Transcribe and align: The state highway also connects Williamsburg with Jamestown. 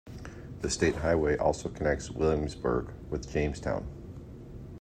The 0.61 0.69
state 0.71 0.95
highway 0.95 1.37
also 1.37 1.69
connects 1.69 2.09
Williamsburg 2.09 2.91
with 3.11 3.29
Jamestown. 3.31 3.85